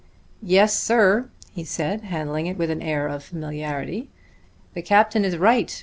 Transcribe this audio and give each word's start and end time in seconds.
"Yes, 0.41 0.75
sir," 0.75 1.29
he 1.53 1.63
said, 1.63 2.01
handling 2.01 2.47
it 2.47 2.57
with 2.57 2.71
an 2.71 2.81
air 2.81 3.07
of 3.07 3.23
familiarity, 3.23 4.09
"the 4.73 4.81
captain 4.81 5.23
is 5.23 5.37
right. 5.37 5.79